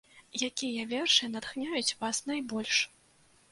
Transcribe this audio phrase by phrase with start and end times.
[0.47, 2.83] Якія вершы натхняюць вас найбольш?